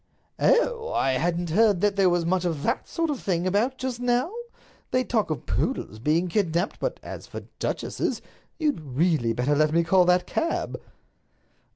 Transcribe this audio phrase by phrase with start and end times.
[0.39, 0.91] "Oh!
[0.91, 4.33] I hadn't heard that there was much of that sort of thing about just now.
[4.89, 10.05] They talk of poodles being kidnaped, but as for duchesses—You'd really better let me call
[10.05, 10.81] that cab."